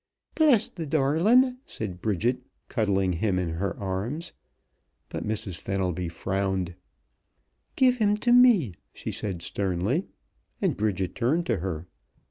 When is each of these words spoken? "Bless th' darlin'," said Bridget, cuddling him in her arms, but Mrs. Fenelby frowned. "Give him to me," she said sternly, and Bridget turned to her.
"Bless 0.33 0.67
th' 0.67 0.89
darlin'," 0.89 1.59
said 1.63 2.01
Bridget, 2.01 2.39
cuddling 2.69 3.13
him 3.13 3.37
in 3.37 3.49
her 3.49 3.77
arms, 3.77 4.31
but 5.09 5.23
Mrs. 5.23 5.57
Fenelby 5.57 6.09
frowned. 6.09 6.73
"Give 7.75 7.97
him 7.97 8.17
to 8.17 8.31
me," 8.31 8.73
she 8.93 9.11
said 9.11 9.43
sternly, 9.43 10.07
and 10.59 10.75
Bridget 10.75 11.13
turned 11.13 11.45
to 11.45 11.57
her. 11.57 11.85